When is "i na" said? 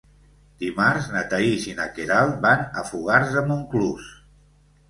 1.69-1.87